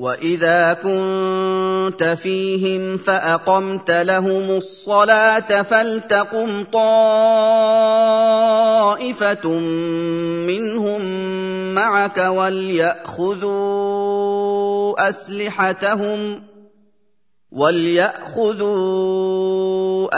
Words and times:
واذا 0.00 0.72
كنت 0.82 2.02
فيهم 2.22 2.96
فاقمت 2.96 3.90
لهم 3.90 4.56
الصلاه 4.56 5.62
فلتقم 5.62 6.64
طائفه 6.72 7.08
منهم 10.48 11.00
معك 11.74 12.18
ولياخذوا 12.18 13.50
اسلحتهم 15.08 16.42
ولياخذوا 17.52 18.70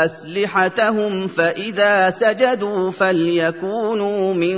اسلحتهم 0.04 1.28
فاذا 1.28 2.10
سجدوا 2.10 2.90
فليكونوا 2.90 4.34
من 4.34 4.56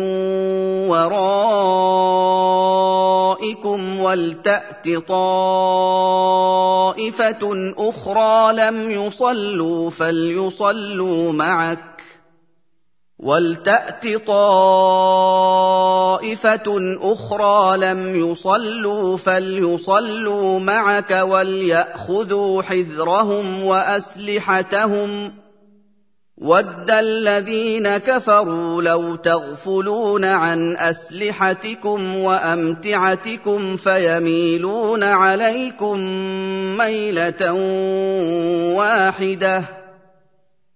ورائكم 0.88 2.63
ولتأت 4.04 4.88
طائفة 5.08 5.74
أخرى 7.78 8.52
لم 8.56 8.90
يصلوا 8.90 9.90
فليصلوا 9.90 11.32
معك. 11.32 11.94
ولتأت 13.18 14.26
طائفة 14.26 14.56
أخرى 17.02 17.76
لم 17.76 18.30
يصلوا 18.30 19.16
فليصلوا 19.16 20.58
معك 20.58 21.10
وليأخذوا 21.10 22.62
حذرهم 22.62 23.64
وأسلحتهم. 23.64 25.43
ود 26.38 26.90
الذين 26.90 27.96
كفروا 27.96 28.82
لو 28.82 29.14
تغفلون 29.14 30.24
عن 30.24 30.76
أسلحتكم 30.76 32.16
وأمتعتكم 32.16 33.76
فيميلون 33.76 35.02
عليكم 35.02 35.98
ميلة 36.78 37.52
واحدة. 38.74 39.83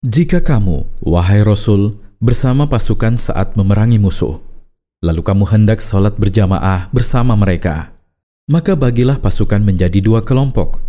Jika 0.00 0.40
kamu, 0.40 0.88
wahai 1.04 1.44
Rasul, 1.44 2.00
bersama 2.24 2.64
pasukan 2.64 3.20
saat 3.20 3.52
memerangi 3.52 4.00
musuh, 4.00 4.40
lalu 5.04 5.20
kamu 5.20 5.44
hendak 5.44 5.84
sholat 5.84 6.16
berjamaah 6.16 6.88
bersama 6.88 7.36
mereka, 7.36 7.92
maka 8.48 8.72
bagilah 8.72 9.20
pasukan 9.20 9.60
menjadi 9.60 10.00
dua 10.00 10.24
kelompok. 10.24 10.80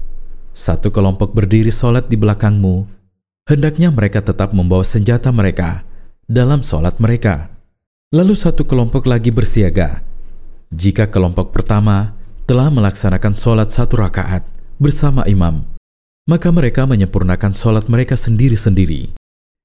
Satu 0.56 0.96
kelompok 0.96 1.36
berdiri 1.36 1.76
sholat 1.76 2.08
di 2.08 2.16
belakangmu, 2.16 2.88
hendaknya 3.52 3.92
mereka 3.92 4.24
tetap 4.24 4.56
membawa 4.56 4.88
senjata 4.88 5.28
mereka 5.36 5.84
dalam 6.24 6.64
sholat 6.64 6.96
mereka. 7.04 7.52
Lalu 8.16 8.32
satu 8.32 8.64
kelompok 8.64 9.12
lagi 9.12 9.28
bersiaga. 9.28 10.08
Jika 10.72 11.12
kelompok 11.12 11.52
pertama 11.52 12.16
telah 12.48 12.72
melaksanakan 12.72 13.36
sholat 13.36 13.76
satu 13.76 14.08
rakaat 14.08 14.48
bersama 14.80 15.28
imam, 15.28 15.68
maka 16.32 16.48
mereka 16.48 16.88
menyempurnakan 16.88 17.52
sholat 17.52 17.92
mereka 17.92 18.16
sendiri-sendiri. 18.16 19.12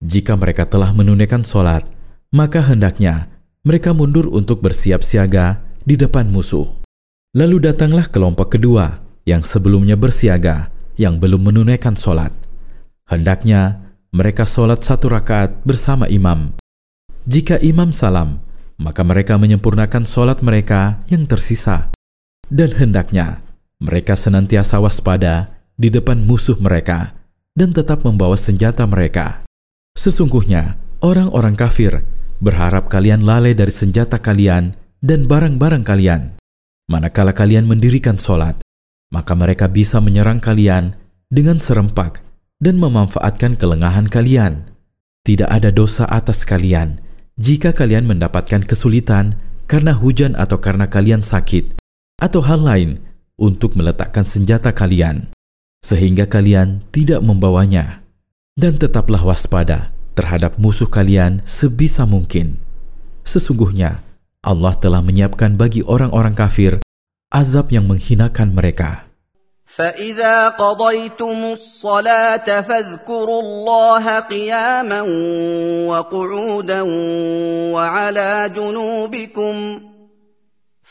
Jika 0.03 0.34
mereka 0.34 0.67
telah 0.67 0.91
menunaikan 0.91 1.47
sholat, 1.47 1.86
maka 2.35 2.58
hendaknya 2.58 3.30
mereka 3.63 3.95
mundur 3.95 4.27
untuk 4.35 4.67
bersiap 4.67 5.07
siaga 5.07 5.63
di 5.86 5.95
depan 5.95 6.27
musuh. 6.27 6.67
Lalu 7.39 7.70
datanglah 7.70 8.11
kelompok 8.11 8.58
kedua 8.58 8.98
yang 9.23 9.46
sebelumnya 9.46 9.95
bersiaga, 9.95 10.74
yang 10.98 11.23
belum 11.23 11.46
menunaikan 11.46 11.95
sholat. 11.95 12.35
Hendaknya 13.07 13.86
mereka 14.11 14.42
sholat 14.42 14.83
satu 14.83 15.07
rakaat 15.07 15.62
bersama 15.62 16.11
imam. 16.11 16.51
Jika 17.30 17.62
imam 17.62 17.95
salam, 17.95 18.42
maka 18.83 19.07
mereka 19.07 19.39
menyempurnakan 19.39 20.02
sholat 20.02 20.42
mereka 20.42 20.98
yang 21.07 21.30
tersisa. 21.30 21.95
Dan 22.51 22.74
hendaknya 22.74 23.46
mereka 23.79 24.18
senantiasa 24.18 24.83
waspada 24.83 25.55
di 25.77 25.92
depan 25.92 26.25
musuh 26.25 26.57
mereka 26.57 27.13
dan 27.53 27.73
tetap 27.73 28.05
membawa 28.05 28.37
senjata 28.37 28.85
mereka. 28.89 29.45
Sesungguhnya, 29.97 30.77
orang-orang 31.01 31.57
kafir 31.57 32.05
berharap 32.41 32.92
kalian 32.92 33.25
lalai 33.25 33.57
dari 33.57 33.73
senjata 33.73 34.20
kalian 34.20 34.77
dan 35.01 35.25
barang-barang 35.25 35.85
kalian. 35.85 36.36
Manakala 36.89 37.33
kalian 37.33 37.65
mendirikan 37.69 38.20
solat, 38.20 38.61
maka 39.13 39.33
mereka 39.33 39.69
bisa 39.69 40.01
menyerang 40.01 40.41
kalian 40.41 40.97
dengan 41.33 41.57
serempak 41.57 42.20
dan 42.61 42.77
memanfaatkan 42.77 43.57
kelengahan 43.57 44.09
kalian. 44.09 44.69
Tidak 45.25 45.48
ada 45.48 45.75
dosa 45.75 46.07
atas 46.07 46.47
kalian 46.47 47.03
jika 47.36 47.75
kalian 47.75 48.07
mendapatkan 48.07 48.65
kesulitan 48.65 49.36
karena 49.67 49.92
hujan 49.92 50.39
atau 50.39 50.63
karena 50.63 50.86
kalian 50.86 51.19
sakit, 51.19 51.75
atau 52.23 52.41
hal 52.41 52.63
lain 52.63 53.03
untuk 53.35 53.75
meletakkan 53.75 54.23
senjata 54.23 54.70
kalian 54.70 55.36
sehingga 55.86 56.30
kalian 56.30 56.86
tidak 56.94 57.26
membawanya. 57.26 58.05
Dan 58.55 58.77
tetaplah 58.77 59.23
waspada 59.23 59.89
terhadap 60.14 60.60
musuh 60.61 60.88
kalian 60.88 61.42
sebisa 61.48 62.04
mungkin. 62.05 62.60
Sesungguhnya 63.23 64.04
Allah 64.44 64.76
telah 64.77 64.99
menyiapkan 64.99 65.55
bagi 65.55 65.82
orang-orang 65.88 66.36
kafir 66.36 66.82
azab 67.32 67.72
yang 67.72 67.88
menghinakan 67.88 68.52
mereka. 68.52 69.11
فإذا 69.72 70.60
قضيتم 70.60 71.38
الصلاة 71.55 72.61
فاذكروا 72.61 73.42
الله 73.42 74.20
قياما 74.20 75.02
وقعودا 75.88 76.82
وعلى 77.72 78.52
جنوبكم 78.55 79.82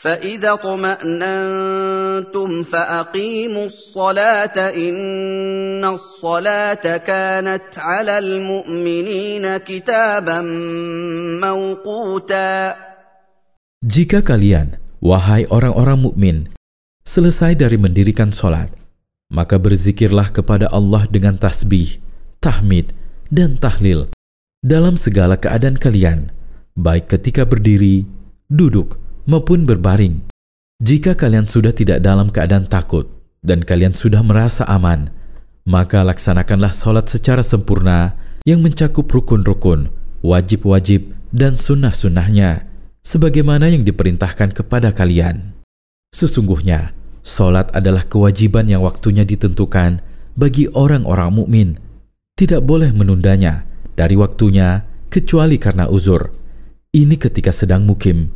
فإذا 0.01 0.57
اطمأننتم 0.57 2.49
فأقيموا 2.63 3.65
الصلاة 3.65 4.57
إن 4.73 5.85
الصلاة 5.85 6.97
كانت 6.97 7.69
على 7.77 8.19
المؤمنين 8.19 9.45
كتابا 9.57 10.41
موقوتا 11.45 12.53
Jika 13.81 14.21
kalian, 14.21 14.77
wahai 15.01 15.49
orang-orang 15.49 15.97
mukmin, 16.05 16.37
selesai 17.01 17.57
dari 17.57 17.81
mendirikan 17.81 18.29
solat, 18.29 18.69
maka 19.33 19.57
berzikirlah 19.57 20.29
kepada 20.29 20.69
Allah 20.69 21.09
dengan 21.09 21.33
tasbih, 21.33 21.97
tahmid, 22.37 22.93
dan 23.33 23.57
tahlil 23.57 24.05
dalam 24.61 25.01
segala 25.01 25.33
keadaan 25.41 25.81
kalian, 25.81 26.29
baik 26.77 27.09
ketika 27.09 27.41
berdiri, 27.41 28.05
duduk, 28.53 29.01
maupun 29.26 29.66
berbaring. 29.66 30.22
Jika 30.80 31.18
kalian 31.18 31.50
sudah 31.50 31.74
tidak 31.74 32.00
dalam 32.00 32.30
keadaan 32.30 32.70
takut 32.70 33.10
dan 33.42 33.66
kalian 33.66 33.92
sudah 33.92 34.22
merasa 34.22 34.62
aman, 34.70 35.10
maka 35.66 36.06
laksanakanlah 36.06 36.70
solat 36.70 37.10
secara 37.10 37.42
sempurna 37.42 38.14
yang 38.46 38.62
mencakup 38.62 39.10
rukun-rukun, 39.10 39.90
wajib-wajib, 40.22 41.10
dan 41.34 41.58
sunnah-sunnahnya, 41.58 42.70
sebagaimana 43.02 43.66
yang 43.66 43.82
diperintahkan 43.82 44.54
kepada 44.54 44.94
kalian. 44.94 45.58
Sesungguhnya, 46.14 46.94
solat 47.26 47.74
adalah 47.74 48.06
kewajiban 48.06 48.70
yang 48.70 48.86
waktunya 48.86 49.26
ditentukan 49.26 49.98
bagi 50.38 50.70
orang-orang 50.70 51.34
mukmin. 51.34 51.68
Tidak 52.36 52.62
boleh 52.62 52.92
menundanya 52.92 53.66
dari 53.96 54.14
waktunya 54.14 54.86
kecuali 55.08 55.56
karena 55.56 55.88
uzur. 55.88 56.30
Ini 56.92 57.16
ketika 57.16 57.50
sedang 57.50 57.88
mukim 57.88 58.35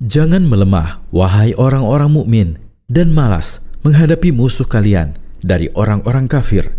Jangan 0.00 0.48
melemah, 0.48 1.04
wahai 1.12 1.52
orang-orang 1.60 2.08
mukmin, 2.08 2.48
dan 2.88 3.12
malas, 3.12 3.68
menghadapi 3.84 4.32
musuh 4.32 4.64
kalian 4.64 5.12
dari 5.44 5.68
orang-orang 5.76 6.24
kafir. 6.24 6.72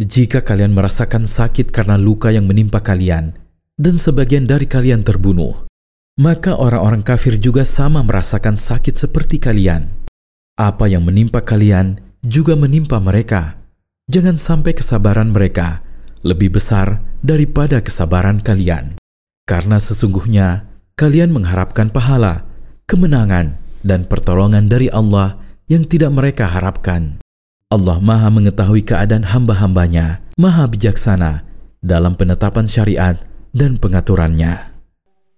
Jika 0.00 0.40
kalian 0.40 0.72
merasakan 0.72 1.28
sakit 1.28 1.68
karena 1.68 2.00
luka 2.00 2.32
yang 2.32 2.48
menimpa 2.48 2.80
kalian, 2.80 3.36
dan 3.76 3.94
sebagian 4.00 4.48
dari 4.48 4.64
kalian 4.64 5.04
terbunuh, 5.04 5.68
maka 6.16 6.56
orang-orang 6.56 7.04
kafir 7.04 7.36
juga 7.36 7.68
sama 7.68 8.00
merasakan 8.00 8.56
sakit 8.56 8.96
seperti 8.96 9.36
kalian. 9.36 9.84
Apa 10.56 10.88
yang 10.88 11.04
menimpa 11.04 11.44
kalian 11.44 12.00
juga 12.24 12.56
menimpa 12.56 12.96
mereka. 12.96 13.60
Jangan 14.08 14.40
sampai 14.40 14.72
kesabaran 14.72 15.36
mereka 15.36 15.84
lebih 16.24 16.56
besar 16.56 17.04
daripada 17.20 17.84
kesabaran 17.84 18.40
kalian, 18.40 18.96
karena 19.44 19.76
sesungguhnya 19.76 20.64
kalian 20.96 21.28
mengharapkan 21.28 21.92
pahala, 21.92 22.53
kemenangan, 22.84 23.56
dan 23.84 24.08
pertolongan 24.08 24.68
dari 24.68 24.88
Allah 24.88 25.36
yang 25.68 25.84
tidak 25.84 26.12
mereka 26.12 26.48
harapkan. 26.48 27.20
Allah 27.72 27.98
Maha 28.00 28.28
Mengetahui 28.30 28.84
keadaan 28.84 29.24
hamba-hambanya, 29.28 30.20
Maha 30.36 30.68
Bijaksana 30.68 31.44
dalam 31.84 32.16
penetapan 32.16 32.64
syariat 32.64 33.16
dan 33.52 33.76
pengaturannya. 33.76 34.72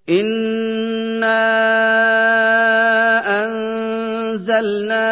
Inna 0.07 1.43
anzalna 3.27 5.11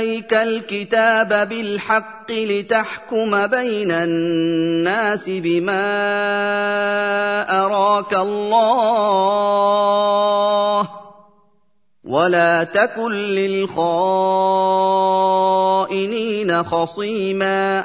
ilaika 0.00 0.40
alkitaba 0.48 1.44
bilhaqqi 1.50 2.48
litahkuma 2.50 3.48
bainan 3.52 4.12
nasi 4.86 5.44
bima 5.44 5.84
araka 7.44 8.24
Allah 8.26 9.66
ولا 12.06 12.70
تكن 12.70 13.12
للخائنين 13.34 13.76
خصيما 16.62 17.84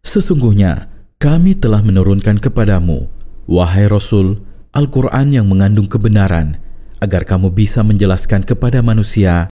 Sesungguhnya 0.00 0.88
kami 1.20 1.52
telah 1.54 1.84
menurunkan 1.84 2.40
kepadamu, 2.40 3.12
wahai 3.44 3.84
Rasul, 3.84 4.40
Al-Quran 4.72 5.36
yang 5.36 5.46
mengandung 5.46 5.86
kebenaran, 5.86 6.56
agar 6.98 7.28
kamu 7.28 7.52
bisa 7.52 7.84
menjelaskan 7.84 8.40
kepada 8.42 8.80
manusia 8.80 9.52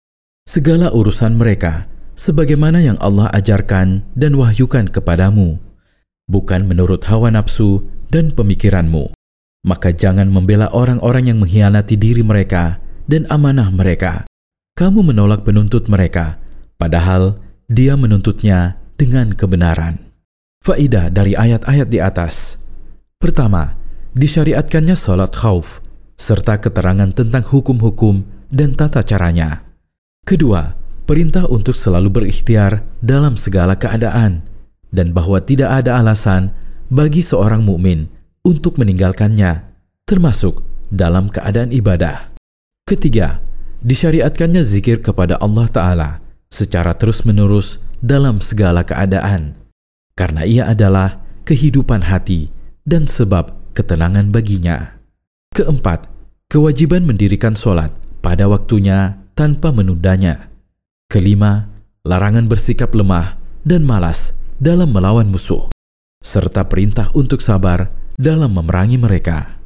segala 0.52 0.92
urusan 0.92 1.40
mereka, 1.40 1.88
sebagaimana 2.12 2.84
yang 2.84 3.00
Allah 3.00 3.32
ajarkan 3.32 4.04
dan 4.12 4.36
wahyukan 4.36 4.84
kepadamu, 4.84 5.56
bukan 6.28 6.68
menurut 6.68 7.08
hawa 7.08 7.32
nafsu 7.32 7.88
dan 8.12 8.36
pemikiranmu. 8.36 9.16
Maka 9.64 9.96
jangan 9.96 10.28
membela 10.28 10.68
orang-orang 10.76 11.32
yang 11.32 11.40
mengkhianati 11.40 11.96
diri 11.96 12.20
mereka 12.20 12.84
dan 13.08 13.24
amanah 13.32 13.72
mereka. 13.72 14.28
Kamu 14.76 15.00
menolak 15.00 15.48
penuntut 15.48 15.88
mereka, 15.88 16.36
padahal 16.76 17.40
dia 17.72 17.96
menuntutnya 17.96 18.76
dengan 19.00 19.32
kebenaran. 19.32 20.12
Faidah 20.60 21.08
dari 21.08 21.32
ayat-ayat 21.32 21.88
di 21.88 21.96
atas. 21.96 22.60
Pertama, 23.16 23.72
disyariatkannya 24.12 25.00
salat 25.00 25.32
khauf, 25.32 25.80
serta 26.20 26.60
keterangan 26.60 27.08
tentang 27.16 27.40
hukum-hukum 27.40 28.28
dan 28.52 28.76
tata 28.76 29.00
caranya. 29.00 29.71
Kedua, 30.22 30.78
perintah 31.02 31.50
untuk 31.50 31.74
selalu 31.74 32.22
berikhtiar 32.22 32.86
dalam 33.02 33.34
segala 33.34 33.74
keadaan, 33.74 34.46
dan 34.94 35.10
bahwa 35.10 35.42
tidak 35.42 35.82
ada 35.82 35.98
alasan 35.98 36.54
bagi 36.92 37.26
seorang 37.26 37.66
mukmin 37.66 38.06
untuk 38.46 38.78
meninggalkannya, 38.78 39.66
termasuk 40.06 40.62
dalam 40.94 41.26
keadaan 41.26 41.74
ibadah. 41.74 42.30
Ketiga, 42.86 43.42
disyariatkannya 43.82 44.62
zikir 44.62 45.02
kepada 45.02 45.40
Allah 45.42 45.66
Ta'ala 45.66 46.10
secara 46.52 46.94
terus-menerus 46.94 47.82
dalam 47.98 48.38
segala 48.38 48.86
keadaan, 48.86 49.58
karena 50.14 50.46
ia 50.46 50.68
adalah 50.70 51.18
kehidupan 51.48 52.06
hati 52.06 52.52
dan 52.86 53.10
sebab 53.10 53.50
ketenangan 53.74 54.30
baginya. 54.30 55.00
Keempat, 55.56 56.06
kewajiban 56.46 57.08
mendirikan 57.08 57.56
sholat 57.56 57.90
pada 58.20 58.46
waktunya 58.46 59.21
tanpa 59.32 59.72
menundanya. 59.72 60.50
Kelima, 61.08 61.68
larangan 62.02 62.48
bersikap 62.48 62.92
lemah 62.96 63.36
dan 63.62 63.84
malas 63.84 64.42
dalam 64.58 64.90
melawan 64.90 65.28
musuh, 65.30 65.70
serta 66.20 66.66
perintah 66.66 67.12
untuk 67.14 67.38
sabar 67.38 67.92
dalam 68.18 68.52
memerangi 68.56 68.98
mereka. 68.98 69.61